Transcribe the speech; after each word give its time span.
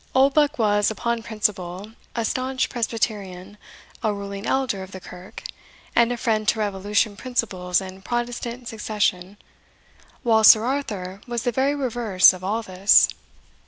Oldbuck 0.15 0.57
was, 0.57 0.89
upon 0.89 1.21
principle, 1.21 1.91
a 2.15 2.25
staunch 2.25 2.69
Presbyterian, 2.69 3.59
a 4.01 4.11
ruling 4.11 4.47
elder 4.47 4.81
of 4.81 4.93
the 4.93 4.99
kirk, 4.99 5.43
and 5.95 6.11
a 6.11 6.17
friend 6.17 6.47
to 6.47 6.57
revolution 6.57 7.15
principles 7.15 7.79
and 7.79 8.03
Protestant 8.03 8.67
succession, 8.67 9.37
while 10.23 10.43
Sir 10.43 10.65
Arthur 10.65 11.21
was 11.27 11.43
the 11.43 11.51
very 11.51 11.75
reverse 11.75 12.33
of 12.33 12.43
all 12.43 12.63
this. 12.63 13.09